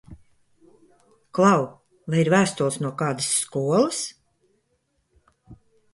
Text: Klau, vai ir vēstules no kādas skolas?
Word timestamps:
Klau, 1.39 1.67
vai 2.13 2.23
ir 2.23 2.31
vēstules 2.35 2.79
no 2.85 2.93
kādas 3.03 3.29
skolas? 3.45 4.03